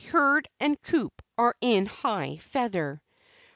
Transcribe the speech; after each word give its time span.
Hurd 0.09 0.49
and 0.59 0.81
Coup 0.81 1.11
are 1.37 1.55
in 1.61 1.85
high 1.85 2.37
feather. 2.37 3.03